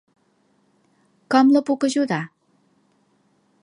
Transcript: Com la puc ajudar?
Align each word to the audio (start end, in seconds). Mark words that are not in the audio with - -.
Com 1.35 1.53
la 1.57 1.63
puc 1.69 1.87
ajudar? 1.91 2.21